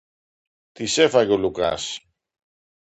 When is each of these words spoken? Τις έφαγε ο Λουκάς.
Τις 0.71 0.97
έφαγε 0.97 1.31
ο 1.31 1.37
Λουκάς. 1.37 1.99